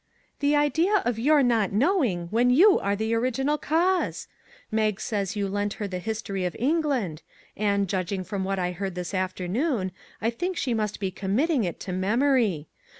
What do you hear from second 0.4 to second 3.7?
idea of your not knowing, when you are the original